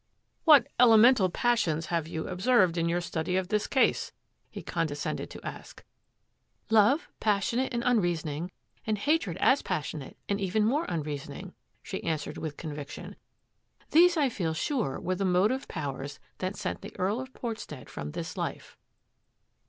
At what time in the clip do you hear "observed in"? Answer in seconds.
2.27-2.89